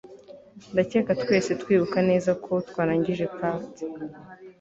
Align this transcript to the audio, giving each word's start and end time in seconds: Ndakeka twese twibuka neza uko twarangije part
Ndakeka 0.73 1.11
twese 1.21 1.51
twibuka 1.61 1.97
neza 2.09 2.27
uko 2.35 2.51
twarangije 2.69 3.25
part 3.37 3.73